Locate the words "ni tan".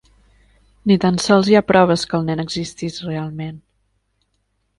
0.91-1.19